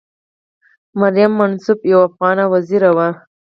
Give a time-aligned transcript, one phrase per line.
[0.99, 3.07] مریم منصف یوه افغانه وزیره وه.